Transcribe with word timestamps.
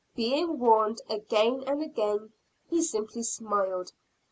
Being 0.15 0.57
warned, 0.57 0.99
again 1.11 1.63
and 1.67 1.83
again, 1.83 2.31
he 2.67 2.81
simply 2.81 3.21
smiled. 3.21 3.91